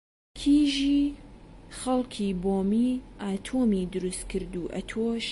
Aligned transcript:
کیژی 0.39 1.01
خەڵکی 1.79 2.29
بۆمی 2.43 2.89
ئاتۆمی 3.21 3.83
دروست 3.93 4.23
کرد 4.31 4.53
و 4.61 4.63
ئەتۆش 4.75 5.25